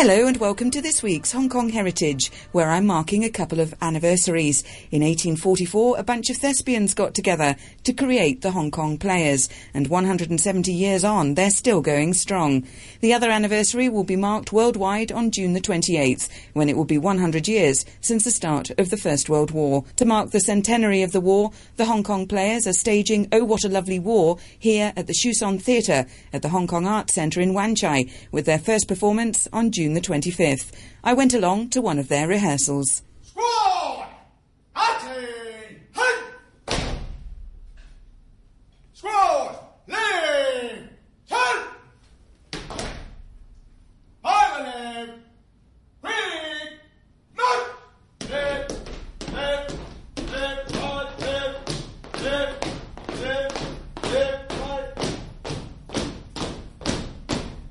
Hello 0.00 0.28
and 0.28 0.36
welcome 0.36 0.70
to 0.70 0.80
this 0.80 1.02
week's 1.02 1.32
Hong 1.32 1.48
Kong 1.48 1.70
Heritage, 1.70 2.30
where 2.52 2.70
I'm 2.70 2.86
marking 2.86 3.24
a 3.24 3.30
couple 3.30 3.58
of 3.58 3.74
anniversaries. 3.82 4.62
In 4.92 5.02
1844, 5.02 5.98
a 5.98 6.04
bunch 6.04 6.30
of 6.30 6.36
thespians 6.36 6.94
got 6.94 7.16
together 7.16 7.56
to 7.88 7.94
create 7.94 8.42
the 8.42 8.50
Hong 8.50 8.70
Kong 8.70 8.98
Players, 8.98 9.48
and 9.72 9.88
170 9.88 10.70
years 10.70 11.04
on, 11.04 11.36
they're 11.36 11.48
still 11.48 11.80
going 11.80 12.12
strong. 12.12 12.66
The 13.00 13.14
other 13.14 13.30
anniversary 13.30 13.88
will 13.88 14.04
be 14.04 14.14
marked 14.14 14.52
worldwide 14.52 15.10
on 15.10 15.30
June 15.30 15.54
the 15.54 15.60
28th, 15.62 16.28
when 16.52 16.68
it 16.68 16.76
will 16.76 16.84
be 16.84 16.98
100 16.98 17.48
years 17.48 17.86
since 18.02 18.24
the 18.24 18.30
start 18.30 18.68
of 18.76 18.90
the 18.90 18.98
First 18.98 19.30
World 19.30 19.52
War. 19.52 19.86
To 19.96 20.04
mark 20.04 20.32
the 20.32 20.40
centenary 20.40 21.00
of 21.00 21.12
the 21.12 21.20
war, 21.22 21.50
the 21.76 21.86
Hong 21.86 22.02
Kong 22.02 22.26
Players 22.26 22.66
are 22.66 22.74
staging 22.74 23.26
Oh 23.32 23.44
What 23.44 23.64
a 23.64 23.70
Lovely 23.70 23.98
War 23.98 24.36
here 24.58 24.92
at 24.94 25.06
the 25.06 25.14
Shouson 25.14 25.58
Theatre 25.58 26.04
at 26.30 26.42
the 26.42 26.50
Hong 26.50 26.66
Kong 26.66 26.86
Arts 26.86 27.14
Centre 27.14 27.40
in 27.40 27.54
Wan 27.54 27.74
Chai, 27.74 28.04
with 28.30 28.44
their 28.44 28.58
first 28.58 28.86
performance 28.86 29.48
on 29.50 29.70
June 29.70 29.94
the 29.94 30.02
25th. 30.02 30.72
I 31.02 31.14
went 31.14 31.32
along 31.32 31.70
to 31.70 31.80
one 31.80 31.98
of 31.98 32.08
their 32.08 32.28
rehearsals. 32.28 33.00
Squad! 33.22 34.08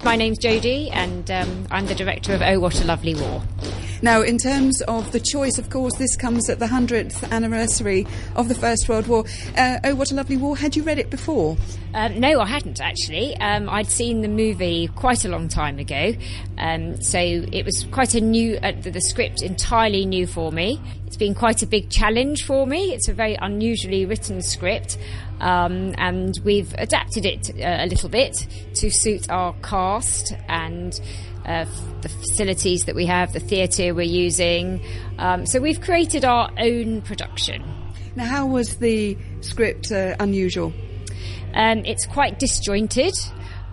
My 0.07 0.15
name's 0.15 0.39
Jodie, 0.39 0.89
and 0.93 1.29
um, 1.29 1.67
I'm 1.69 1.85
the 1.85 1.93
director 1.93 2.33
of 2.33 2.41
Oh 2.41 2.61
What 2.61 2.81
a 2.81 2.85
Lovely 2.85 3.13
War. 3.13 3.43
Now, 4.01 4.21
in 4.21 4.37
terms 4.37 4.81
of 4.83 5.11
the 5.11 5.19
choice, 5.19 5.57
of 5.57 5.71
course, 5.71 5.95
this 5.95 6.15
comes 6.15 6.49
at 6.49 6.59
the 6.59 6.67
100th 6.67 7.29
anniversary 7.31 8.05
of 8.35 8.47
the 8.47 8.53
First 8.53 8.87
World 8.87 9.07
War. 9.07 9.25
Uh, 9.57 9.79
oh, 9.83 9.95
What 9.95 10.11
a 10.11 10.15
Lovely 10.15 10.37
War. 10.37 10.55
Had 10.55 10.75
you 10.75 10.83
read 10.83 10.99
it 10.99 11.09
before? 11.09 11.57
Um, 11.95 12.19
no, 12.19 12.39
I 12.39 12.45
hadn't 12.45 12.79
actually. 12.79 13.35
Um, 13.37 13.67
I'd 13.67 13.89
seen 13.89 14.21
the 14.21 14.27
movie 14.27 14.87
quite 14.89 15.25
a 15.25 15.29
long 15.29 15.47
time 15.47 15.79
ago, 15.79 16.13
um, 16.59 17.01
so 17.01 17.17
it 17.17 17.65
was 17.65 17.85
quite 17.91 18.13
a 18.13 18.21
new. 18.21 18.57
Uh, 18.57 18.73
the, 18.79 18.91
the 18.91 19.01
script 19.01 19.41
entirely 19.41 20.05
new 20.05 20.27
for 20.27 20.51
me. 20.51 20.79
It's 21.07 21.17
been 21.17 21.33
quite 21.33 21.63
a 21.63 21.67
big 21.67 21.89
challenge 21.89 22.43
for 22.43 22.67
me. 22.67 22.93
It's 22.93 23.07
a 23.07 23.13
very 23.13 23.35
unusually 23.41 24.05
written 24.05 24.43
script, 24.43 24.99
um, 25.39 25.95
and 25.97 26.35
we've 26.43 26.71
adapted 26.77 27.25
it 27.25 27.49
uh, 27.55 27.83
a 27.83 27.87
little 27.87 28.09
bit 28.09 28.45
to 28.75 28.91
suit 28.91 29.29
our 29.31 29.53
cast 29.63 30.33
and. 30.47 30.99
Uh, 31.47 31.65
the 32.01 32.09
facilities 32.09 32.83
that 32.85 32.95
we 32.95 33.05
have, 33.05 33.31
the 33.31 33.39
theatre 33.39 33.93
we're 33.93 34.01
using. 34.01 34.81
Um, 35.17 35.45
so 35.45 35.61
we've 35.61 35.79
created 35.79 36.25
our 36.25 36.51
own 36.57 37.01
production. 37.01 37.63
Now, 38.17 38.25
how 38.25 38.45
was 38.47 38.75
the 38.77 39.17
script 39.41 39.91
uh, 39.91 40.15
unusual? 40.19 40.73
Um, 41.53 41.85
it's 41.85 42.05
quite 42.05 42.37
disjointed. 42.37 43.13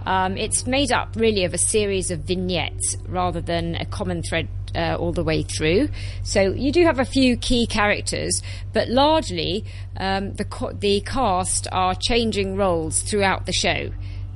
Um, 0.06 0.36
it's 0.36 0.66
made 0.66 0.92
up 0.92 1.16
really 1.16 1.44
of 1.44 1.54
a 1.54 1.58
series 1.58 2.10
of 2.10 2.20
vignettes 2.20 2.96
rather 3.08 3.40
than 3.40 3.74
a 3.74 3.86
common 3.86 4.22
thread 4.22 4.48
uh, 4.74 4.96
all 4.98 5.12
the 5.12 5.24
way 5.24 5.42
through. 5.42 5.88
So 6.22 6.52
you 6.52 6.72
do 6.72 6.84
have 6.84 6.98
a 6.98 7.04
few 7.04 7.36
key 7.36 7.66
characters, 7.66 8.42
but 8.72 8.88
largely 8.88 9.64
um, 9.96 10.34
the 10.34 10.44
co- 10.44 10.72
the 10.72 11.00
cast 11.00 11.68
are 11.72 11.94
changing 11.94 12.56
roles 12.56 13.02
throughout 13.02 13.46
the 13.46 13.52
show. 13.52 13.90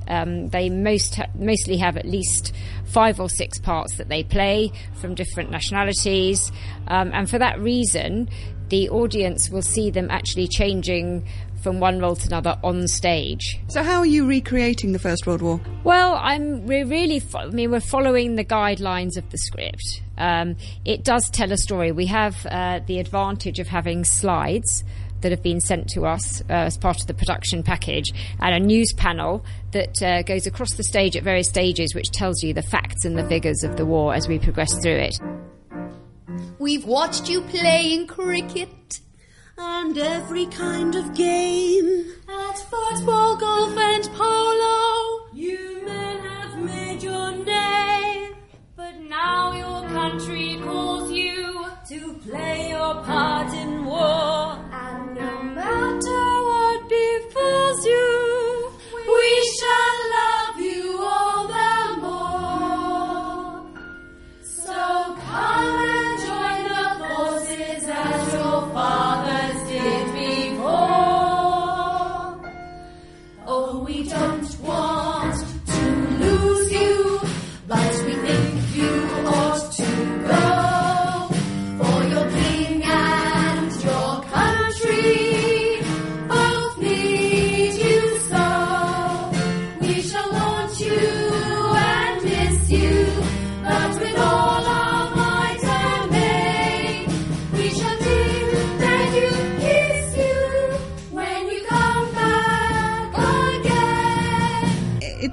Um, 0.09 0.49
they 0.49 0.69
most 0.69 1.15
ha- 1.15 1.27
mostly 1.35 1.77
have 1.77 1.97
at 1.97 2.05
least 2.05 2.53
five 2.85 3.19
or 3.19 3.29
six 3.29 3.59
parts 3.59 3.95
that 3.97 4.09
they 4.09 4.23
play 4.23 4.71
from 4.95 5.15
different 5.15 5.51
nationalities, 5.51 6.51
um, 6.87 7.11
and 7.13 7.29
for 7.29 7.37
that 7.39 7.59
reason, 7.59 8.29
the 8.69 8.89
audience 8.89 9.49
will 9.49 9.61
see 9.61 9.89
them 9.89 10.07
actually 10.09 10.47
changing 10.47 11.25
from 11.61 11.79
one 11.79 11.99
role 11.99 12.15
to 12.15 12.27
another 12.27 12.57
on 12.63 12.87
stage. 12.87 13.59
So, 13.67 13.83
how 13.83 13.99
are 13.99 14.05
you 14.05 14.25
recreating 14.25 14.91
the 14.91 14.99
First 14.99 15.27
World 15.27 15.41
War? 15.41 15.59
Well, 15.83 16.15
I'm 16.15 16.65
we're 16.65 16.85
really 16.85 17.19
fo- 17.19 17.39
I 17.39 17.47
mean 17.47 17.71
we're 17.71 17.79
following 17.79 18.35
the 18.35 18.45
guidelines 18.45 19.17
of 19.17 19.29
the 19.29 19.37
script. 19.37 20.01
Um, 20.17 20.55
it 20.85 21.03
does 21.03 21.29
tell 21.29 21.51
a 21.51 21.57
story. 21.57 21.91
We 21.91 22.05
have 22.07 22.45
uh, 22.45 22.79
the 22.85 22.99
advantage 22.99 23.59
of 23.59 23.67
having 23.67 24.03
slides 24.03 24.83
that 25.21 25.31
have 25.31 25.43
been 25.43 25.59
sent 25.59 25.87
to 25.89 26.05
us 26.05 26.41
uh, 26.41 26.53
as 26.53 26.77
part 26.77 26.99
of 27.01 27.07
the 27.07 27.13
production 27.13 27.63
package 27.63 28.11
and 28.39 28.55
a 28.55 28.59
news 28.59 28.93
panel 28.93 29.43
that 29.71 30.01
uh, 30.01 30.21
goes 30.23 30.47
across 30.47 30.73
the 30.73 30.83
stage 30.83 31.15
at 31.15 31.23
various 31.23 31.49
stages 31.49 31.93
which 31.93 32.11
tells 32.11 32.43
you 32.43 32.53
the 32.53 32.61
facts 32.61 33.05
and 33.05 33.17
the 33.17 33.27
figures 33.27 33.63
of 33.63 33.77
the 33.77 33.85
war 33.85 34.13
as 34.13 34.27
we 34.27 34.39
progress 34.39 34.73
through 34.81 34.97
it. 34.97 35.15
We've 36.59 36.85
watched 36.85 37.29
you 37.29 37.41
playing 37.41 38.07
cricket 38.07 38.99
and 39.57 39.97
every 39.97 40.45
kind 40.47 40.95
of 40.95 41.13
game. 41.13 42.13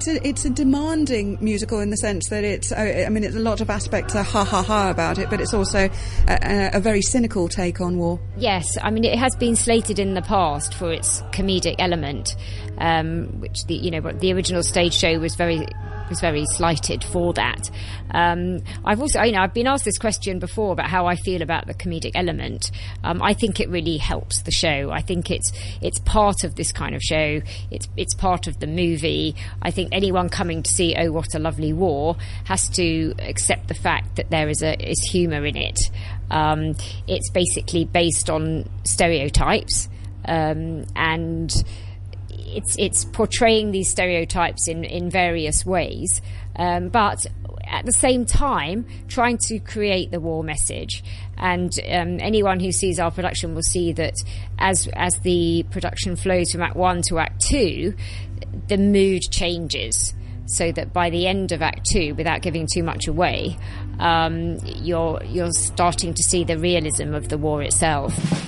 It's 0.07 0.25
a 0.25 0.27
it's 0.27 0.45
a 0.45 0.49
demanding 0.49 1.37
musical 1.41 1.81
in 1.81 1.89
the 1.89 1.97
sense 1.97 2.29
that 2.29 2.45
it's 2.45 2.71
I 2.71 3.09
mean 3.09 3.25
it's 3.25 3.35
a 3.35 3.39
lot 3.39 3.59
of 3.59 3.69
aspects 3.69 4.15
are 4.15 4.23
ha 4.23 4.45
ha 4.45 4.63
ha 4.63 4.89
about 4.89 5.17
it, 5.17 5.29
but 5.29 5.41
it's 5.41 5.53
also 5.53 5.89
a, 6.29 6.69
a 6.73 6.79
very 6.79 7.01
cynical 7.01 7.49
take 7.49 7.81
on 7.81 7.97
war. 7.97 8.17
Yes, 8.37 8.77
I 8.81 8.89
mean 8.89 9.03
it 9.03 9.19
has 9.19 9.35
been 9.35 9.57
slated 9.57 9.99
in 9.99 10.13
the 10.13 10.21
past 10.21 10.73
for 10.75 10.93
its 10.93 11.21
comedic 11.33 11.75
element, 11.79 12.37
um, 12.77 13.41
which 13.41 13.65
the 13.65 13.75
you 13.75 13.91
know 13.91 13.99
the 13.99 14.31
original 14.31 14.63
stage 14.63 14.93
show 14.93 15.19
was 15.19 15.35
very 15.35 15.67
was 16.09 16.19
very 16.19 16.45
slighted 16.45 17.03
for 17.03 17.33
that. 17.33 17.69
Um, 18.11 18.59
I've 18.85 19.01
also 19.01 19.21
you 19.23 19.33
know 19.33 19.41
I've 19.41 19.53
been 19.53 19.67
asked 19.67 19.85
this 19.85 19.97
question 19.97 20.39
before 20.39 20.73
about 20.73 20.89
how 20.89 21.05
I 21.05 21.15
feel 21.15 21.41
about 21.41 21.67
the 21.67 21.73
comedic 21.73 22.11
element. 22.15 22.71
Um, 23.03 23.21
I 23.21 23.33
think 23.33 23.59
it 23.59 23.69
really 23.69 23.97
helps 23.97 24.41
the 24.43 24.51
show. 24.51 24.91
I 24.91 25.01
think 25.01 25.31
it's 25.31 25.51
it's 25.81 25.99
part 25.99 26.43
of 26.43 26.55
this 26.55 26.71
kind 26.71 26.95
of 26.95 27.01
show. 27.01 27.41
It's 27.71 27.87
it's 27.97 28.15
part 28.15 28.47
of 28.47 28.59
the 28.59 28.67
movie. 28.67 29.35
I 29.61 29.71
think 29.71 29.89
anyone 29.91 30.29
coming 30.29 30.63
to 30.63 30.71
see 30.71 30.95
Oh 30.97 31.11
What 31.11 31.35
a 31.35 31.39
Lovely 31.39 31.73
War 31.73 32.15
has 32.45 32.69
to 32.69 33.13
accept 33.19 33.67
the 33.67 33.73
fact 33.73 34.15
that 34.15 34.29
there 34.29 34.49
is 34.49 34.61
a 34.61 34.73
is 34.89 34.99
humour 35.11 35.45
in 35.45 35.57
it. 35.57 35.79
Um, 36.29 36.75
it's 37.07 37.29
basically 37.31 37.85
based 37.85 38.29
on 38.29 38.69
stereotypes, 38.83 39.89
um, 40.25 40.85
and 40.95 41.53
it's 42.47 42.75
it's 42.77 43.05
portraying 43.05 43.71
these 43.71 43.89
stereotypes 43.89 44.67
in 44.67 44.83
in 44.83 45.09
various 45.09 45.65
ways, 45.65 46.21
um, 46.55 46.89
but 46.89 47.25
at 47.65 47.85
the 47.85 47.93
same 47.93 48.25
time 48.25 48.85
trying 49.07 49.37
to 49.47 49.59
create 49.59 50.11
the 50.11 50.19
war 50.19 50.43
message. 50.43 51.03
And 51.37 51.71
um, 51.89 52.19
anyone 52.19 52.59
who 52.59 52.71
sees 52.71 52.99
our 52.99 53.11
production 53.11 53.53
will 53.53 53.61
see 53.63 53.93
that 53.93 54.15
as 54.57 54.87
as 54.93 55.19
the 55.19 55.65
production 55.71 56.15
flows 56.15 56.51
from 56.51 56.61
Act 56.61 56.75
One 56.75 57.01
to 57.09 57.19
Act 57.19 57.41
Two, 57.41 57.93
the 58.67 58.77
mood 58.77 59.21
changes 59.31 60.13
so 60.47 60.71
that 60.71 60.93
by 60.93 61.09
the 61.09 61.27
end 61.27 61.51
of 61.51 61.61
Act 61.61 61.85
Two, 61.91 62.15
without 62.15 62.41
giving 62.41 62.67
too 62.73 62.83
much 62.83 63.07
away, 63.07 63.57
um, 63.99 64.57
you're 64.63 65.21
you're 65.25 65.51
starting 65.51 66.13
to 66.13 66.23
see 66.23 66.43
the 66.43 66.57
realism 66.57 67.13
of 67.13 67.29
the 67.29 67.37
war 67.37 67.61
itself. 67.61 68.46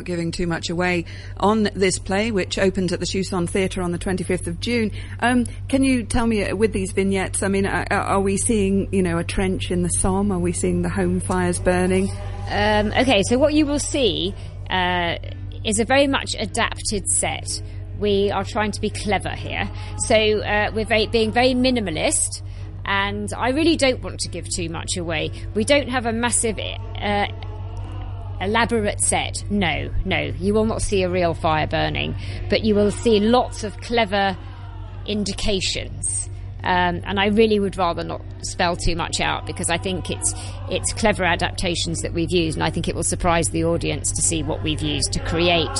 Without 0.00 0.06
giving 0.06 0.30
too 0.30 0.46
much 0.46 0.70
away 0.70 1.04
on 1.36 1.64
this 1.74 1.98
play, 1.98 2.30
which 2.30 2.58
opens 2.58 2.90
at 2.92 3.00
the 3.00 3.06
Shouson 3.06 3.46
Theatre 3.46 3.82
on 3.82 3.92
the 3.92 3.98
25th 3.98 4.46
of 4.46 4.58
June. 4.58 4.92
Um, 5.20 5.44
can 5.68 5.84
you 5.84 6.04
tell 6.04 6.26
me 6.26 6.42
uh, 6.44 6.56
with 6.56 6.72
these 6.72 6.92
vignettes? 6.92 7.42
I 7.42 7.48
mean, 7.48 7.66
are, 7.66 7.86
are 7.92 8.20
we 8.20 8.38
seeing 8.38 8.88
you 8.92 9.02
know 9.02 9.18
a 9.18 9.24
trench 9.24 9.70
in 9.70 9.82
the 9.82 9.90
Somme? 9.90 10.32
Are 10.32 10.38
we 10.38 10.52
seeing 10.52 10.80
the 10.80 10.88
home 10.88 11.20
fires 11.20 11.58
burning? 11.58 12.10
Um, 12.48 12.92
okay, 12.98 13.22
so 13.24 13.36
what 13.36 13.52
you 13.52 13.66
will 13.66 13.78
see 13.78 14.34
uh, 14.70 15.16
is 15.66 15.80
a 15.80 15.84
very 15.84 16.06
much 16.06 16.34
adapted 16.38 17.06
set. 17.10 17.60
We 17.98 18.30
are 18.30 18.44
trying 18.44 18.72
to 18.72 18.80
be 18.80 18.88
clever 18.88 19.34
here. 19.34 19.70
So 20.06 20.16
uh, 20.16 20.70
we're 20.74 20.86
very, 20.86 21.08
being 21.08 21.30
very 21.30 21.52
minimalist, 21.52 22.40
and 22.86 23.30
I 23.36 23.50
really 23.50 23.76
don't 23.76 24.02
want 24.02 24.20
to 24.20 24.30
give 24.30 24.48
too 24.48 24.70
much 24.70 24.96
away. 24.96 25.30
We 25.54 25.64
don't 25.64 25.90
have 25.90 26.06
a 26.06 26.12
massive. 26.12 26.58
Uh, 26.58 27.26
elaborate 28.40 29.00
set. 29.00 29.44
No, 29.50 29.90
no, 30.04 30.32
you 30.38 30.54
will 30.54 30.64
not 30.64 30.82
see 30.82 31.02
a 31.02 31.10
real 31.10 31.34
fire 31.34 31.66
burning, 31.66 32.14
but 32.48 32.64
you 32.64 32.74
will 32.74 32.90
see 32.90 33.20
lots 33.20 33.64
of 33.64 33.76
clever 33.78 34.36
indications. 35.06 36.28
Um, 36.62 37.00
and 37.04 37.18
I 37.18 37.26
really 37.28 37.58
would 37.58 37.78
rather 37.78 38.04
not 38.04 38.22
spell 38.42 38.76
too 38.76 38.94
much 38.94 39.20
out 39.20 39.46
because 39.46 39.70
I 39.70 39.78
think 39.78 40.10
it's 40.10 40.34
it's 40.68 40.92
clever 40.92 41.24
adaptations 41.24 42.02
that 42.02 42.12
we've 42.12 42.30
used, 42.30 42.58
and 42.58 42.64
I 42.64 42.70
think 42.70 42.86
it 42.86 42.94
will 42.94 43.02
surprise 43.02 43.48
the 43.48 43.64
audience 43.64 44.12
to 44.12 44.22
see 44.22 44.42
what 44.42 44.62
we've 44.62 44.82
used 44.82 45.12
to 45.12 45.20
create 45.20 45.74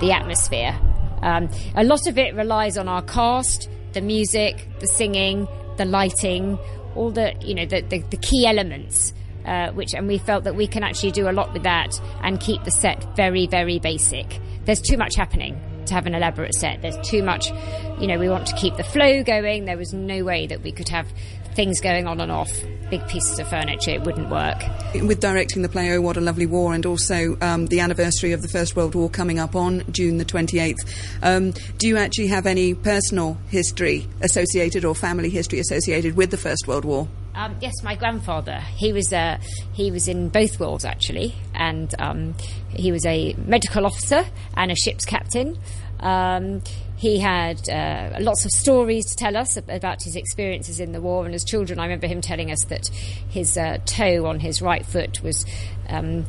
the 0.00 0.10
atmosphere. 0.12 0.76
Um, 1.22 1.48
a 1.76 1.84
lot 1.84 2.08
of 2.08 2.18
it 2.18 2.34
relies 2.34 2.76
on 2.76 2.88
our 2.88 3.02
cast, 3.02 3.70
the 3.92 4.00
music, 4.00 4.68
the 4.80 4.88
singing, 4.88 5.46
the 5.76 5.84
lighting, 5.84 6.58
all 6.96 7.12
the 7.12 7.34
you 7.40 7.54
know 7.54 7.66
the 7.66 7.82
the, 7.82 8.00
the 8.10 8.16
key 8.16 8.44
elements. 8.44 9.14
Uh, 9.44 9.72
which 9.72 9.94
and 9.94 10.06
we 10.06 10.18
felt 10.18 10.44
that 10.44 10.54
we 10.54 10.66
can 10.66 10.82
actually 10.82 11.10
do 11.10 11.28
a 11.28 11.32
lot 11.32 11.52
with 11.52 11.64
that 11.64 12.00
and 12.22 12.38
keep 12.40 12.62
the 12.64 12.70
set 12.70 13.16
very 13.16 13.46
very 13.46 13.78
basic. 13.78 14.38
There's 14.64 14.80
too 14.80 14.96
much 14.96 15.16
happening 15.16 15.60
to 15.86 15.94
have 15.94 16.06
an 16.06 16.14
elaborate 16.14 16.54
set. 16.54 16.82
There's 16.82 16.98
too 16.98 17.22
much, 17.22 17.50
you 17.98 18.06
know, 18.06 18.18
we 18.18 18.28
want 18.28 18.46
to 18.46 18.56
keep 18.56 18.76
the 18.76 18.84
flow 18.84 19.22
going. 19.22 19.64
There 19.64 19.76
was 19.76 19.92
no 19.92 20.24
way 20.24 20.46
that 20.46 20.62
we 20.62 20.72
could 20.72 20.88
have 20.88 21.08
things 21.54 21.80
going 21.80 22.06
on 22.06 22.20
and 22.20 22.32
off, 22.32 22.50
big 22.90 23.06
pieces 23.08 23.38
of 23.38 23.48
furniture. 23.48 23.90
It 23.90 24.02
wouldn't 24.02 24.30
work. 24.30 24.62
With 24.94 25.20
directing 25.20 25.62
the 25.62 25.68
play 25.68 25.92
Oh 25.92 26.00
What 26.00 26.16
a 26.16 26.20
Lovely 26.20 26.46
War 26.46 26.74
and 26.74 26.86
also 26.86 27.36
um, 27.40 27.66
the 27.66 27.80
anniversary 27.80 28.32
of 28.32 28.42
the 28.42 28.48
First 28.48 28.74
World 28.74 28.94
War 28.94 29.10
coming 29.10 29.38
up 29.38 29.54
on 29.54 29.84
June 29.92 30.16
the 30.18 30.24
28th, 30.24 30.76
um, 31.22 31.52
do 31.78 31.88
you 31.88 31.96
actually 31.96 32.28
have 32.28 32.46
any 32.46 32.74
personal 32.74 33.38
history 33.48 34.08
associated 34.22 34.84
or 34.84 34.94
family 34.94 35.28
history 35.28 35.58
associated 35.58 36.16
with 36.16 36.30
the 36.30 36.38
First 36.38 36.66
World 36.66 36.84
War? 36.84 37.08
Um, 37.34 37.56
yes, 37.60 37.72
my 37.82 37.94
grandfather. 37.94 38.60
He 38.76 38.92
was 38.92 39.12
uh, 39.12 39.38
he 39.72 39.90
was 39.90 40.06
in 40.06 40.28
both 40.28 40.60
wars 40.60 40.84
actually, 40.84 41.34
and 41.54 41.94
um, 41.98 42.34
he 42.70 42.92
was 42.92 43.06
a 43.06 43.34
medical 43.34 43.86
officer 43.86 44.24
and 44.54 44.70
a 44.70 44.76
ship's 44.76 45.04
captain. 45.04 45.58
Um, 46.00 46.62
he 46.96 47.18
had 47.18 47.68
uh, 47.68 48.16
lots 48.20 48.44
of 48.44 48.50
stories 48.50 49.06
to 49.06 49.16
tell 49.16 49.36
us 49.36 49.56
about 49.56 50.02
his 50.02 50.14
experiences 50.14 50.78
in 50.78 50.92
the 50.92 51.00
war, 51.00 51.24
and 51.24 51.34
as 51.34 51.42
children, 51.42 51.78
I 51.78 51.84
remember 51.84 52.06
him 52.06 52.20
telling 52.20 52.50
us 52.50 52.64
that 52.64 52.88
his 53.28 53.56
uh, 53.56 53.78
toe 53.86 54.26
on 54.26 54.40
his 54.40 54.60
right 54.60 54.84
foot 54.84 55.22
was 55.22 55.46
um, 55.88 56.26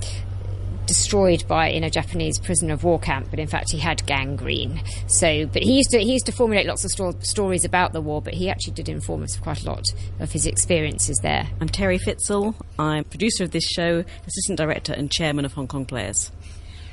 destroyed 0.86 1.44
by 1.48 1.68
in 1.68 1.84
a 1.84 1.90
Japanese 1.90 2.40
prisoner 2.40 2.74
of 2.74 2.84
war 2.84 3.00
camp, 3.00 3.28
but 3.30 3.40
in 3.40 3.48
fact 3.48 3.72
he 3.72 3.78
had 3.80 4.06
gangrene. 4.06 4.82
So, 5.08 5.46
but 5.46 5.64
he 5.64 5.78
used 5.78 5.92
to 5.92 6.00
he 6.00 6.14
used 6.14 6.26
to 6.26 6.32
formulate 6.32 6.68
lots 6.68 6.84
of 6.84 6.92
sto- 6.92 7.20
stories 7.22 7.66
about 7.66 7.94
the 7.94 8.02
war, 8.02 8.22
but 8.22 8.34
he 8.34 8.50
actually 8.50 8.74
did 8.74 8.90
inform 8.90 9.24
us 9.24 9.38
quite 9.38 9.64
a 9.64 9.66
lot 9.66 9.84
of 10.20 10.32
his 10.32 10.46
experiences 10.46 11.18
there. 11.22 11.48
I'm 11.62 11.70
Terry 11.70 11.98
Fitzel. 11.98 12.56
I'm 12.78 13.04
producer 13.04 13.44
of 13.44 13.52
this 13.52 13.66
show, 13.66 14.04
assistant 14.28 14.58
director, 14.58 14.94
and 14.94 15.10
chairman 15.10 15.46
of 15.46 15.54
Hong 15.54 15.68
Kong 15.68 15.86
Players. 15.86 16.32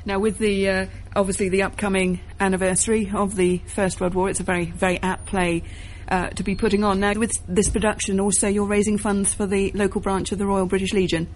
Now, 0.05 0.19
with 0.19 0.39
the 0.39 0.69
uh, 0.69 0.85
obviously 1.15 1.49
the 1.49 1.63
upcoming 1.63 2.21
anniversary 2.39 3.11
of 3.13 3.35
the 3.35 3.59
First 3.67 4.01
World 4.01 4.15
War, 4.15 4.29
it's 4.29 4.39
a 4.39 4.43
very 4.43 4.65
very 4.65 4.99
apt 5.01 5.25
play. 5.25 5.63
Uh, 6.07 6.29
to 6.31 6.43
be 6.43 6.55
putting 6.55 6.83
on 6.83 6.99
now 6.99 7.13
with 7.13 7.31
this 7.47 7.69
production, 7.69 8.19
also 8.19 8.45
you're 8.45 8.65
raising 8.65 8.97
funds 8.97 9.33
for 9.33 9.45
the 9.45 9.71
local 9.71 10.01
branch 10.01 10.33
of 10.33 10.39
the 10.39 10.45
Royal 10.45 10.65
British 10.65 10.91
Legion. 10.91 11.29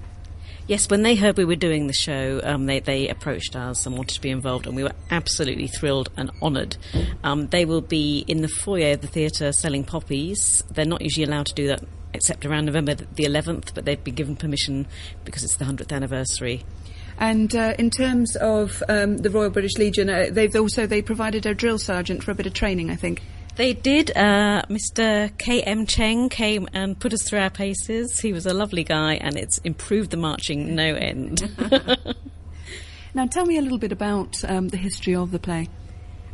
Yes, 0.67 0.89
when 0.89 1.03
they 1.03 1.13
heard 1.13 1.38
we 1.38 1.45
were 1.45 1.56
doing 1.56 1.85
the 1.85 1.94
show, 1.94 2.41
um, 2.44 2.65
they, 2.65 2.79
they 2.79 3.07
approached 3.07 3.56
us 3.56 3.85
and 3.85 3.95
wanted 3.95 4.15
to 4.15 4.21
be 4.21 4.31
involved, 4.31 4.65
and 4.65 4.75
we 4.75 4.81
were 4.81 4.94
absolutely 5.12 5.67
thrilled 5.67 6.09
and 6.17 6.31
honoured. 6.41 6.75
Um, 7.23 7.47
they 7.47 7.65
will 7.65 7.81
be 7.81 8.25
in 8.27 8.41
the 8.41 8.47
foyer 8.47 8.94
of 8.94 9.01
the 9.01 9.07
theatre 9.07 9.51
selling 9.51 9.83
poppies. 9.83 10.63
They're 10.71 10.83
not 10.85 11.01
usually 11.01 11.25
allowed 11.25 11.45
to 11.47 11.53
do 11.53 11.67
that 11.67 11.83
except 12.15 12.45
around 12.45 12.65
November 12.65 12.95
the 12.95 13.25
11th, 13.25 13.75
but 13.75 13.85
they've 13.85 14.03
been 14.03 14.15
given 14.15 14.35
permission 14.35 14.88
because 15.23 15.44
it's 15.44 15.57
the 15.57 15.65
100th 15.65 15.91
anniversary. 15.91 16.63
And 17.19 17.56
uh, 17.56 17.75
in 17.77 17.91
terms 17.91 18.35
of 18.35 18.81
um, 18.89 19.19
the 19.19 19.29
Royal 19.29 19.51
British 19.51 19.77
Legion, 19.77 20.09
uh, 20.09 20.27
they've 20.31 20.56
also 20.56 20.88
they 20.88 21.01
provided 21.03 21.45
a 21.45 21.53
drill 21.53 21.77
sergeant 21.77 22.23
for 22.23 22.31
a 22.31 22.35
bit 22.35 22.47
of 22.47 22.53
training, 22.53 22.89
I 22.89 22.95
think. 22.95 23.21
They 23.56 23.74
did. 23.74 24.12
Uh, 24.16 24.63
Mr. 24.69 25.36
K.M. 25.38 25.86
Cheng 25.86 26.30
came 26.30 26.68
and 26.74 27.00
put 27.00 27.13
us 27.13 27.24
through 27.24 27.40
our 27.40 27.50
paces. 27.50 28.19
He 28.19 28.34
was 28.34 28.46
a 28.46 28.54
lovely 28.54 28.84
guy, 28.84 29.16
and 29.16 29.38
it's 29.38 29.60
improved 29.60 30.12
the 30.12 30.18
marching 30.18 30.75
no 30.75 30.94
end. 30.96 31.50
Now, 33.16 33.25
tell 33.25 33.46
me 33.46 33.57
a 33.57 33.62
little 33.62 33.78
bit 33.78 33.94
about 33.94 34.44
um, 34.44 34.68
the 34.68 34.78
history 34.78 35.16
of 35.16 35.31
the 35.31 35.40
play. 35.40 35.69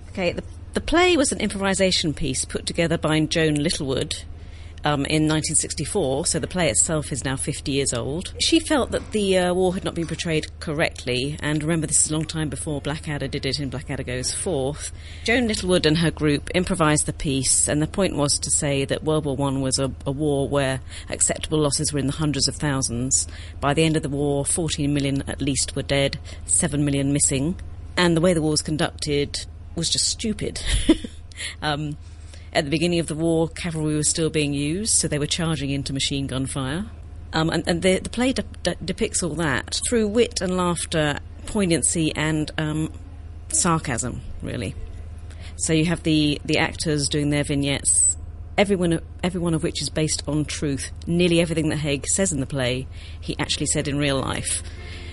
Okay, 0.09 0.31
the, 0.31 0.43
the 0.73 0.81
play 0.81 1.15
was 1.15 1.31
an 1.31 1.39
improvisation 1.39 2.11
piece 2.11 2.43
put 2.43 2.65
together 2.65 2.97
by 2.97 3.19
Joan 3.19 3.53
Littlewood 3.53 4.23
um, 4.83 5.05
in 5.05 5.27
1964, 5.27 6.25
so 6.25 6.39
the 6.39 6.47
play 6.47 6.69
itself 6.69 7.11
is 7.11 7.23
now 7.23 7.35
50 7.35 7.71
years 7.71 7.93
old. 7.93 8.33
She 8.39 8.59
felt 8.59 8.91
that 8.91 9.11
the 9.11 9.37
uh, 9.37 9.53
war 9.53 9.73
had 9.73 9.83
not 9.83 9.93
been 9.93 10.07
portrayed 10.07 10.47
correctly, 10.59 11.37
and 11.41 11.61
remember, 11.61 11.87
this 11.87 12.05
is 12.05 12.11
a 12.11 12.13
long 12.13 12.25
time 12.25 12.49
before 12.49 12.81
Blackadder 12.81 13.27
did 13.27 13.45
it 13.45 13.59
in 13.59 13.69
Blackadder 13.69 14.03
Goes 14.03 14.33
Forth. 14.33 14.91
Joan 15.23 15.47
Littlewood 15.47 15.85
and 15.85 15.97
her 15.99 16.11
group 16.11 16.49
improvised 16.55 17.05
the 17.05 17.13
piece, 17.13 17.67
and 17.67 17.81
the 17.81 17.87
point 17.87 18.15
was 18.15 18.39
to 18.39 18.49
say 18.49 18.85
that 18.85 19.03
World 19.03 19.25
War 19.25 19.35
One 19.35 19.61
was 19.61 19.77
a, 19.77 19.91
a 20.05 20.11
war 20.11 20.47
where 20.49 20.81
acceptable 21.09 21.59
losses 21.59 21.93
were 21.93 21.99
in 21.99 22.07
the 22.07 22.13
hundreds 22.13 22.47
of 22.47 22.55
thousands. 22.55 23.27
By 23.59 23.73
the 23.73 23.83
end 23.83 23.95
of 23.97 24.03
the 24.03 24.09
war, 24.09 24.45
14 24.45 24.93
million 24.93 25.23
at 25.27 25.41
least 25.41 25.75
were 25.75 25.83
dead, 25.83 26.19
7 26.45 26.83
million 26.83 27.13
missing, 27.13 27.59
and 27.95 28.17
the 28.17 28.21
way 28.21 28.33
the 28.33 28.41
war 28.41 28.51
was 28.51 28.61
conducted 28.61 29.45
was 29.75 29.89
just 29.89 30.09
stupid. 30.09 30.61
um, 31.61 31.97
at 32.53 32.65
the 32.65 32.71
beginning 32.71 32.99
of 32.99 33.07
the 33.07 33.15
war, 33.15 33.47
cavalry 33.47 33.95
was 33.95 34.09
still 34.09 34.29
being 34.29 34.53
used, 34.53 34.93
so 34.93 35.07
they 35.07 35.19
were 35.19 35.27
charging 35.27 35.69
into 35.69 35.93
machine 35.93 36.27
gun 36.27 36.45
fire. 36.45 36.85
Um, 37.33 37.49
and, 37.49 37.63
and 37.67 37.81
the, 37.81 37.99
the 37.99 38.09
play 38.09 38.33
de- 38.33 38.43
de- 38.63 38.75
depicts 38.83 39.23
all 39.23 39.35
that 39.35 39.79
through 39.87 40.09
wit 40.09 40.41
and 40.41 40.57
laughter, 40.57 41.19
poignancy, 41.45 42.13
and 42.15 42.51
um, 42.57 42.91
sarcasm, 43.47 44.21
really. 44.41 44.75
So 45.55 45.71
you 45.71 45.85
have 45.85 46.03
the, 46.03 46.41
the 46.43 46.57
actors 46.57 47.07
doing 47.07 47.29
their 47.29 47.45
vignettes, 47.45 48.17
every 48.57 48.75
one, 48.75 48.93
of, 48.93 49.03
every 49.23 49.39
one 49.39 49.53
of 49.53 49.63
which 49.63 49.81
is 49.81 49.89
based 49.89 50.23
on 50.27 50.43
truth. 50.43 50.91
Nearly 51.07 51.39
everything 51.39 51.69
that 51.69 51.77
Haig 51.77 52.05
says 52.07 52.33
in 52.33 52.41
the 52.41 52.45
play, 52.45 52.87
he 53.21 53.37
actually 53.39 53.67
said 53.67 53.87
in 53.87 53.97
real 53.97 54.19
life, 54.19 54.61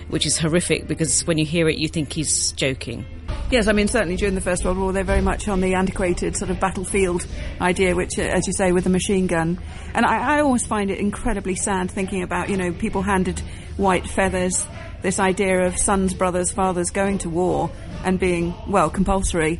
which 0.09 0.25
is 0.25 0.39
horrific 0.39 0.87
because 0.87 1.25
when 1.25 1.37
you 1.37 1.45
hear 1.45 1.69
it, 1.69 1.77
you 1.77 1.87
think 1.87 2.11
he's 2.11 2.51
joking. 2.51 3.05
Yes, 3.51 3.67
I 3.67 3.71
mean, 3.71 3.87
certainly 3.87 4.15
during 4.15 4.35
the 4.35 4.41
First 4.41 4.63
World 4.63 4.77
War, 4.77 4.93
they're 4.93 5.03
very 5.03 5.21
much 5.21 5.47
on 5.47 5.59
the 5.59 5.73
antiquated 5.73 6.37
sort 6.37 6.51
of 6.51 6.59
battlefield 6.59 7.25
idea, 7.59 7.95
which, 7.95 8.19
uh, 8.19 8.21
as 8.21 8.45
you 8.45 8.53
say, 8.53 8.71
with 8.71 8.83
the 8.83 8.91
machine 8.91 9.25
gun. 9.25 9.59
And 9.95 10.05
I, 10.05 10.37
I 10.37 10.41
always 10.41 10.67
find 10.67 10.91
it 10.91 10.99
incredibly 10.99 11.55
sad 11.55 11.89
thinking 11.89 12.21
about, 12.21 12.49
you 12.49 12.57
know, 12.57 12.71
people 12.71 13.01
handed 13.01 13.39
white 13.75 14.07
feathers, 14.07 14.67
this 15.01 15.19
idea 15.19 15.65
of 15.65 15.79
sons, 15.79 16.13
brothers, 16.13 16.51
fathers 16.51 16.91
going 16.91 17.17
to 17.19 17.29
war 17.29 17.71
and 18.03 18.19
being, 18.19 18.53
well, 18.67 18.91
compulsory 18.91 19.59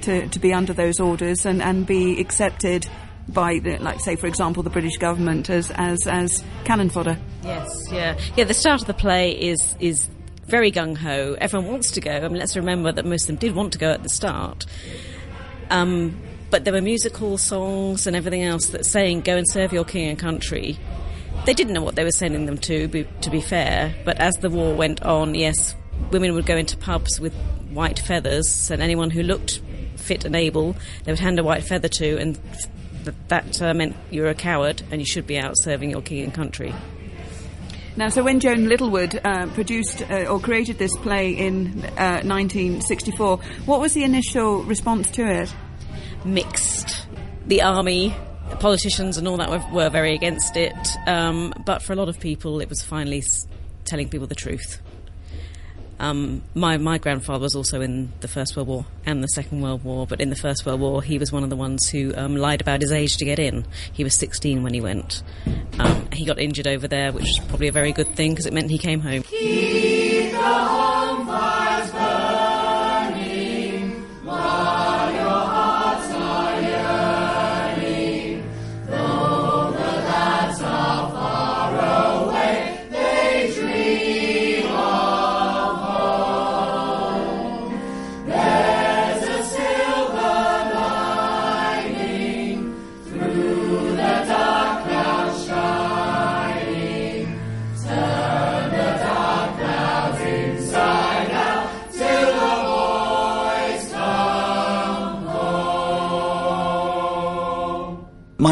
to, 0.00 0.26
to 0.28 0.38
be 0.40 0.52
under 0.52 0.72
those 0.72 0.98
orders 0.98 1.46
and, 1.46 1.62
and 1.62 1.86
be 1.86 2.20
accepted 2.20 2.88
by, 3.28 3.60
like, 3.80 4.00
say, 4.00 4.16
for 4.16 4.26
example, 4.26 4.64
the 4.64 4.70
British 4.70 4.96
government 4.96 5.48
as, 5.48 5.70
as, 5.76 6.08
as 6.08 6.42
cannon 6.64 6.90
fodder. 6.90 7.16
Yes, 7.44 7.88
yeah, 7.92 8.18
yeah. 8.36 8.44
The 8.44 8.54
start 8.54 8.80
of 8.80 8.88
the 8.88 8.94
play 8.94 9.30
is 9.30 9.76
is 9.78 10.08
very 10.48 10.72
gung 10.72 10.96
ho. 10.96 11.36
Everyone 11.40 11.70
wants 11.70 11.92
to 11.92 12.00
go. 12.00 12.10
I 12.10 12.26
mean, 12.28 12.38
let's 12.38 12.56
remember 12.56 12.90
that 12.90 13.04
most 13.04 13.22
of 13.22 13.26
them 13.28 13.36
did 13.36 13.54
want 13.54 13.72
to 13.74 13.78
go 13.78 13.90
at 13.92 14.02
the 14.02 14.08
start. 14.08 14.66
Um, 15.70 16.18
but 16.50 16.64
there 16.64 16.72
were 16.72 16.80
musical 16.80 17.36
songs 17.36 18.06
and 18.06 18.16
everything 18.16 18.42
else 18.42 18.66
that's 18.68 18.88
saying, 18.88 19.20
"Go 19.20 19.36
and 19.36 19.48
serve 19.48 19.72
your 19.72 19.84
king 19.84 20.08
and 20.08 20.18
country." 20.18 20.78
They 21.44 21.54
didn't 21.54 21.74
know 21.74 21.82
what 21.82 21.94
they 21.94 22.04
were 22.04 22.10
sending 22.10 22.46
them 22.46 22.58
to. 22.58 22.88
Be, 22.88 23.06
to 23.20 23.30
be 23.30 23.40
fair, 23.40 23.94
but 24.04 24.18
as 24.18 24.34
the 24.36 24.50
war 24.50 24.74
went 24.74 25.02
on, 25.02 25.34
yes, 25.34 25.74
women 26.10 26.34
would 26.34 26.46
go 26.46 26.56
into 26.56 26.76
pubs 26.76 27.20
with 27.20 27.34
white 27.70 27.98
feathers, 27.98 28.70
and 28.70 28.82
anyone 28.82 29.10
who 29.10 29.22
looked 29.22 29.60
fit 29.96 30.24
and 30.24 30.34
able, 30.34 30.74
they 31.04 31.12
would 31.12 31.20
hand 31.20 31.38
a 31.38 31.44
white 31.44 31.64
feather 31.64 31.88
to, 31.88 32.18
and 32.18 32.38
th- 33.04 33.14
that 33.28 33.62
uh, 33.62 33.74
meant 33.74 33.94
you 34.10 34.22
were 34.22 34.28
a 34.28 34.34
coward 34.34 34.82
and 34.90 35.00
you 35.00 35.06
should 35.06 35.26
be 35.26 35.38
out 35.38 35.54
serving 35.58 35.90
your 35.90 36.00
king 36.00 36.24
and 36.24 36.34
country. 36.34 36.74
Now, 37.98 38.10
so 38.10 38.22
when 38.22 38.38
Joan 38.38 38.68
Littlewood 38.68 39.20
uh, 39.24 39.48
produced 39.48 40.08
uh, 40.08 40.26
or 40.26 40.38
created 40.38 40.78
this 40.78 40.96
play 40.98 41.32
in 41.32 41.84
uh, 41.98 42.22
1964, 42.22 43.38
what 43.66 43.80
was 43.80 43.92
the 43.92 44.04
initial 44.04 44.62
response 44.62 45.10
to 45.10 45.26
it? 45.26 45.52
mixed. 46.24 47.08
The 47.48 47.62
army, 47.62 48.14
politicians, 48.60 49.18
and 49.18 49.26
all 49.26 49.38
that 49.38 49.50
were, 49.50 49.64
were 49.72 49.90
very 49.90 50.14
against 50.14 50.56
it. 50.56 50.76
Um, 51.08 51.52
but 51.66 51.82
for 51.82 51.92
a 51.92 51.96
lot 51.96 52.08
of 52.08 52.20
people, 52.20 52.60
it 52.60 52.68
was 52.68 52.82
finally 52.82 53.24
telling 53.84 54.08
people 54.08 54.28
the 54.28 54.36
truth. 54.36 54.80
Um, 56.00 56.42
my 56.54 56.76
my 56.76 56.98
grandfather 56.98 57.42
was 57.42 57.56
also 57.56 57.80
in 57.80 58.12
the 58.20 58.28
First 58.28 58.56
World 58.56 58.68
War 58.68 58.86
and 59.04 59.22
the 59.22 59.28
Second 59.28 59.62
World 59.62 59.82
War, 59.84 60.06
but 60.06 60.20
in 60.20 60.30
the 60.30 60.36
First 60.36 60.64
World 60.64 60.80
War, 60.80 61.02
he 61.02 61.18
was 61.18 61.32
one 61.32 61.42
of 61.42 61.50
the 61.50 61.56
ones 61.56 61.88
who 61.88 62.14
um, 62.16 62.36
lied 62.36 62.60
about 62.60 62.80
his 62.80 62.92
age 62.92 63.16
to 63.16 63.24
get 63.24 63.38
in. 63.38 63.66
He 63.92 64.04
was 64.04 64.14
16 64.14 64.62
when 64.62 64.74
he 64.74 64.80
went. 64.80 65.22
Um, 65.78 66.08
he 66.12 66.24
got 66.24 66.38
injured 66.38 66.68
over 66.68 66.86
there, 66.86 67.12
which 67.12 67.28
is 67.28 67.40
probably 67.48 67.68
a 67.68 67.72
very 67.72 67.92
good 67.92 68.14
thing 68.14 68.32
because 68.32 68.46
it 68.46 68.52
meant 68.52 68.70
he 68.70 68.78
came 68.78 69.00
home. 69.00 69.24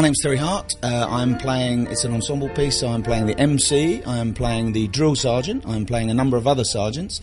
Name's 0.07 0.21
Terry 0.21 0.37
Hart. 0.37 0.73
Uh, 0.81 1.05
I'm 1.09 1.37
playing, 1.37 1.87
it's 1.87 2.05
an 2.05 2.13
ensemble 2.13 2.47
piece, 2.47 2.79
so 2.79 2.87
I'm 2.87 3.03
playing 3.03 3.25
the 3.25 3.37
MC, 3.37 4.01
I'm 4.05 4.33
playing 4.33 4.71
the 4.71 4.87
drill 4.87 5.15
sergeant, 5.15 5.67
I'm 5.67 5.85
playing 5.85 6.09
a 6.09 6.13
number 6.13 6.37
of 6.37 6.47
other 6.47 6.63
sergeants. 6.63 7.19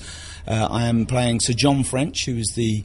Uh, 0.47 0.69
I 0.71 0.85
am 0.85 1.07
playing 1.07 1.41
Sir 1.41 1.55
John 1.55 1.83
French, 1.83 2.26
who 2.26 2.37
is 2.37 2.53
the 2.55 2.85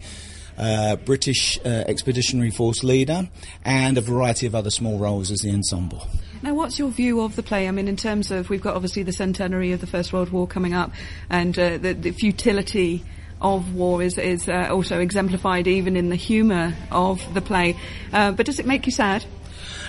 uh, 0.58 0.96
British 0.96 1.60
uh, 1.66 1.84
Expeditionary 1.86 2.50
Force 2.50 2.82
leader, 2.82 3.28
and 3.66 3.98
a 3.98 4.02
variety 4.02 4.48
of 4.48 4.56
other 4.56 4.70
small 4.70 4.98
roles 4.98 5.32
as 5.32 5.42
the 5.42 5.52
ensemble. 5.52 6.08
Now, 6.42 6.54
what's 6.54 6.80
your 6.80 6.92
view 6.92 7.20
of 7.20 7.36
the 7.36 7.44
play? 7.44 7.68
I 7.68 7.72
mean, 7.72 7.90
in 7.90 7.98
terms 7.98 8.32
of 8.32 8.50
we've 8.50 8.62
got 8.62 8.76
obviously 8.78 9.04
the 9.04 9.12
centenary 9.12 9.74
of 9.74 9.82
the 9.82 9.88
First 9.88 10.14
World 10.14 10.30
War 10.30 10.48
coming 10.48 10.74
up, 10.74 10.94
and 11.30 11.60
uh, 11.60 11.78
the, 11.78 11.92
the 11.92 12.12
futility 12.12 13.04
of 13.42 13.74
war 13.74 14.02
is 14.02 14.18
is 14.18 14.48
uh, 14.48 14.70
also 14.70 15.00
exemplified 15.00 15.68
even 15.68 15.98
in 15.98 16.08
the 16.08 16.16
humour 16.16 16.74
of 16.90 17.34
the 17.34 17.42
play. 17.42 17.76
Uh, 18.14 18.32
but 18.32 18.46
does 18.46 18.60
it 18.60 18.66
make 18.66 18.86
you 18.86 18.94
sad? 18.94 19.26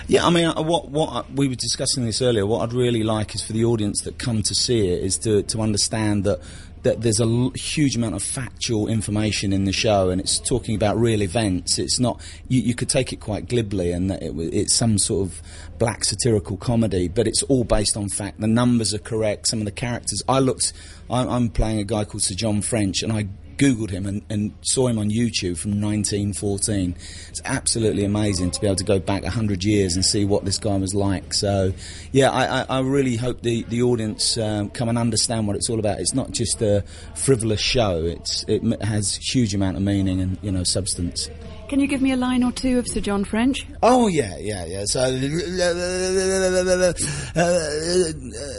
Yeah, 0.07 0.25
I 0.25 0.29
mean, 0.29 0.45
uh, 0.45 0.61
what 0.61 0.89
what 0.89 1.31
we 1.31 1.47
were 1.47 1.55
discussing 1.55 2.05
this 2.05 2.21
earlier. 2.21 2.45
What 2.45 2.61
I'd 2.61 2.73
really 2.73 3.03
like 3.03 3.35
is 3.35 3.43
for 3.43 3.53
the 3.53 3.65
audience 3.65 4.01
that 4.03 4.17
come 4.17 4.41
to 4.43 4.55
see 4.55 4.87
it 4.89 5.03
is 5.03 5.17
to 5.19 5.43
to 5.43 5.61
understand 5.61 6.23
that. 6.25 6.39
That 6.83 7.03
there's 7.03 7.19
a 7.19 7.25
l- 7.25 7.51
huge 7.51 7.95
amount 7.95 8.15
of 8.15 8.23
factual 8.23 8.87
information 8.87 9.53
in 9.53 9.65
the 9.65 9.71
show, 9.71 10.09
and 10.09 10.19
it's 10.19 10.39
talking 10.39 10.73
about 10.73 10.97
real 10.97 11.21
events. 11.21 11.77
It's 11.77 11.99
not 11.99 12.19
you, 12.47 12.59
you 12.59 12.73
could 12.73 12.89
take 12.89 13.13
it 13.13 13.19
quite 13.19 13.47
glibly, 13.47 13.91
and 13.91 14.09
that 14.09 14.23
it, 14.23 14.31
it's 14.35 14.73
some 14.73 14.97
sort 14.97 15.27
of 15.27 15.43
black 15.77 16.03
satirical 16.03 16.57
comedy, 16.57 17.07
but 17.07 17.27
it's 17.27 17.43
all 17.43 17.63
based 17.63 17.95
on 17.95 18.09
fact. 18.09 18.39
The 18.39 18.47
numbers 18.47 18.95
are 18.95 18.99
correct. 18.99 19.47
Some 19.47 19.59
of 19.59 19.65
the 19.65 19.71
characters. 19.71 20.23
I 20.27 20.39
looked. 20.39 20.73
I'm, 21.07 21.29
I'm 21.29 21.49
playing 21.49 21.77
a 21.77 21.83
guy 21.83 22.03
called 22.03 22.23
Sir 22.23 22.33
John 22.33 22.63
French, 22.63 23.03
and 23.03 23.13
I 23.13 23.27
Googled 23.61 23.91
him 23.91 24.07
and, 24.07 24.23
and 24.27 24.53
saw 24.61 24.87
him 24.87 24.97
on 24.97 25.11
YouTube 25.11 25.55
from 25.55 25.79
1914. 25.79 26.95
It's 27.29 27.41
absolutely 27.45 28.03
amazing 28.03 28.49
to 28.51 28.59
be 28.59 28.65
able 28.65 28.77
to 28.77 28.83
go 28.83 28.97
back 28.97 29.21
100 29.21 29.63
years 29.63 29.95
and 29.95 30.03
see 30.03 30.25
what 30.25 30.45
this 30.45 30.57
guy 30.57 30.77
was 30.77 30.95
like. 30.95 31.31
So, 31.33 31.71
yeah, 32.11 32.31
I, 32.31 32.61
I, 32.61 32.65
I 32.69 32.79
really 32.79 33.17
hope 33.17 33.43
the, 33.43 33.61
the 33.63 33.83
audience 33.83 34.35
um, 34.39 34.71
come 34.71 34.89
and 34.89 34.97
understand 34.97 35.45
what 35.45 35.55
it's 35.55 35.69
all 35.69 35.77
about. 35.77 35.99
It's 35.99 36.15
not 36.15 36.31
just 36.31 36.59
a 36.63 36.83
frivolous 37.13 37.61
show, 37.61 38.03
it's, 38.03 38.43
it 38.47 38.63
has 38.81 39.15
huge 39.15 39.53
amount 39.53 39.77
of 39.77 39.83
meaning 39.83 40.21
and, 40.21 40.39
you 40.41 40.51
know, 40.51 40.63
substance. 40.63 41.29
Can 41.71 41.79
you 41.79 41.87
give 41.87 42.01
me 42.01 42.11
a 42.11 42.17
line 42.17 42.43
or 42.43 42.51
two 42.51 42.79
of 42.79 42.87
Sir 42.89 42.99
John 42.99 43.23
French? 43.23 43.65
Oh 43.81 44.07
yeah, 44.07 44.35
yeah, 44.37 44.65
yeah. 44.65 44.83
So, 44.83 44.99
uh, 44.99 45.09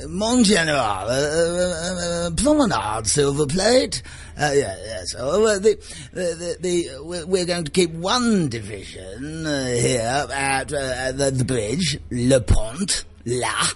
Mon 0.09 0.43
General, 0.43 0.81
uh, 0.81 1.13
uh, 1.13 2.31
promenade, 2.31 3.07
silver 3.07 3.47
plate. 3.47 4.03
Uh, 4.41 4.53
yeah, 4.55 4.75
yeah. 4.83 5.03
So 5.05 5.45
uh, 5.45 5.59
the, 5.59 5.77
the, 6.15 6.57
the, 6.59 7.25
we're- 7.27 7.45
going 7.45 7.65
to 7.65 7.71
keep 7.71 7.91
one 7.91 8.49
division 8.49 9.45
uh, 9.45 9.67
here 9.67 10.27
at 10.33 10.73
uh, 10.73 11.13
the, 11.13 11.33
the 11.33 11.45
bridge, 11.45 11.99
Le 12.11 12.41
Pont. 12.41 13.05
La, 13.27 13.67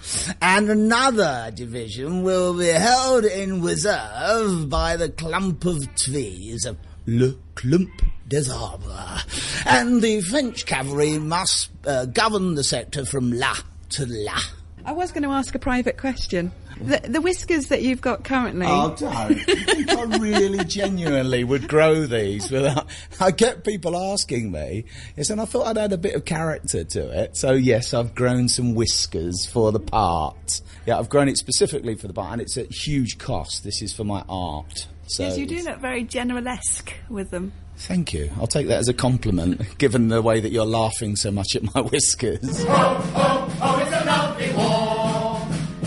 and 0.41 0.71
another 0.71 1.53
division 1.55 2.23
will 2.23 2.55
be 2.59 2.69
held 2.69 3.27
in 3.27 3.61
reserve 3.63 4.71
by 4.71 4.97
the 4.97 5.11
clump 5.11 5.67
of 5.67 5.95
trees 5.95 6.67
Le 7.07 7.35
Clump 7.55 7.91
des 8.29 8.51
Arbres. 8.51 9.25
And 9.65 10.03
the 10.03 10.21
French 10.21 10.67
cavalry 10.67 11.19
must 11.19 11.71
uh, 11.87 12.07
govern 12.07 12.55
the 12.55 12.65
sector 12.65 13.05
from 13.05 13.33
La 13.33 13.55
to 13.91 14.07
La. 14.07 14.39
I 14.85 14.93
was 14.93 15.11
going 15.11 15.25
to 15.25 15.31
ask 15.31 15.55
a 15.55 15.59
private 15.59 15.99
question. 15.99 16.53
The, 16.81 17.01
the 17.09 17.21
whiskers 17.21 17.69
that 17.69 17.83
you've 17.83 18.01
got 18.01 18.23
currently. 18.23 18.67
Oh, 18.69 18.95
don't. 18.97 19.91
I 19.91 20.19
really 20.19 20.63
genuinely 20.65 21.43
would 21.43 21.67
grow 21.67 22.07
these 22.07 22.51
without. 22.51 22.87
I 23.19 23.31
get 23.33 23.65
people 23.65 23.97
asking 23.97 24.53
me, 24.53 24.85
yes, 25.17 25.31
and 25.31 25.41
I 25.41 25.47
thought 25.47 25.67
I'd 25.67 25.79
add 25.79 25.93
a 25.93 25.99
bit 25.99 26.15
of 26.15 26.25
character 26.25 26.85
to 26.85 27.23
it. 27.23 27.37
So, 27.37 27.53
yes, 27.53 27.95
I've 27.95 28.15
grown 28.15 28.49
some 28.49 28.75
whiskers 28.75 29.47
for 29.47 29.73
the 29.73 29.81
part. 29.81 30.61
Yeah, 30.85 30.99
I've 30.99 31.09
grown 31.09 31.29
it 31.29 31.39
specifically 31.39 31.97
for 31.97 32.07
the 32.07 32.15
part, 32.15 32.33
and 32.33 32.43
it's 32.43 32.57
at 32.57 32.71
huge 32.71 33.19
cost. 33.19 33.65
This 33.65 33.83
is 33.83 33.93
for 33.93 34.05
my 34.05 34.23
art. 34.29 34.87
So 35.09 35.23
yes, 35.25 35.39
you 35.39 35.47
do 35.47 35.63
look 35.63 35.81
very 35.81 36.05
generalesque 36.05 36.93
with 37.09 37.31
them. 37.31 37.53
Thank 37.79 38.13
you. 38.15 38.31
I'll 38.39 38.47
take 38.47 38.69
that 38.69 38.79
as 38.79 38.89
a 38.89 38.95
compliment, 38.95 39.77
given 39.79 40.09
the 40.09 40.21
way 40.23 40.41
that 40.41 40.51
you're 40.51 40.65
laughing 40.67 41.15
so 41.17 41.31
much 41.31 41.55
at 41.55 41.63
my 41.75 41.81
whiskers. 41.83 42.65
Oh, 42.67 43.13
oh, 43.15 43.49
oh, 43.63 43.79
it's 43.81 43.93
a 43.93 44.05
lovely 44.05 44.51
war. 44.53 45.37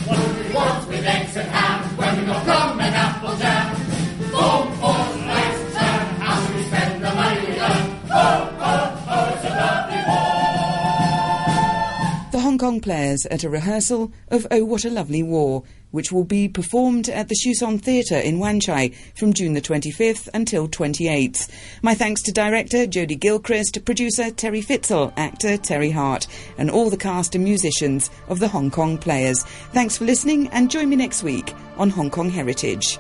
What 0.06 0.18
do 0.18 0.24
we 0.48 0.54
want 0.56 0.88
with 0.88 1.06
eggs 1.06 1.36
and 1.36 1.50
ham 1.50 1.98
when 1.98 2.20
we 2.20 2.26
got 2.26 2.46
rum 2.48 2.80
and 2.80 2.96
apple 2.96 3.36
jam? 3.38 3.76
Four, 4.32 4.66
four, 4.78 5.16
nights 5.26 5.76
and 5.76 6.18
how 6.22 6.48
do 6.48 6.54
we 6.56 6.62
spend 6.64 7.04
the 7.04 7.12
money 7.14 7.40
we 7.42 7.60
earn? 7.60 8.00
Oh, 8.12 8.50
oh, 8.60 9.06
oh, 9.10 9.34
it's 9.36 9.46
a 9.46 9.50
lovely 9.50 10.02
war. 10.08 10.30
The 12.32 12.40
Hong 12.40 12.58
Kong 12.60 12.80
Players 12.82 13.26
at 13.26 13.44
a 13.44 13.50
rehearsal 13.50 14.12
of 14.30 14.46
Oh 14.52 14.64
What 14.64 14.86
a 14.86 14.90
Lovely 14.90 15.24
War, 15.24 15.64
which 15.92 16.12
will 16.12 16.24
be 16.24 16.48
performed 16.48 17.10
at 17.10 17.30
the 17.30 17.36
Shouson 17.36 17.82
Theatre 17.82 18.18
in 18.18 18.40
Wan 18.40 18.60
Chai 18.60 18.92
from 19.16 19.34
June 19.34 19.54
the 19.54 19.62
25th 19.62 20.30
until 20.34 20.68
28th. 20.68 21.50
My 21.82 21.96
thanks 21.96 22.22
to 22.24 22.32
director 22.32 22.86
Jodie 22.86 23.20
Gilchrist, 23.20 23.84
producer 23.86 24.30
Terry 24.30 24.62
Fitzel, 24.62 25.12
actor 25.18 25.58
Terry 25.58 25.92
Hart, 25.92 26.28
and 26.58 26.70
all 26.70 26.90
the 26.90 26.98
cast 26.98 27.34
and 27.34 27.44
musicians 27.44 28.12
of 28.28 28.40
the 28.40 28.48
Hong 28.48 28.70
Kong 28.70 28.98
Players. 28.98 29.44
Thanks 29.74 29.98
for 29.98 30.06
listening 30.06 30.48
and 30.50 30.70
join 30.70 30.90
me 30.90 30.96
next 30.96 31.24
week 31.24 31.54
on 31.78 31.90
Hong 31.90 32.12
Kong 32.12 32.30
Heritage. 32.30 33.00